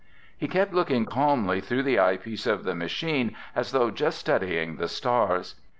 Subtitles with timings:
[0.35, 4.87] He kept looking calmly through the eyepiece of the machine as though just studying the
[4.87, 5.53] stars.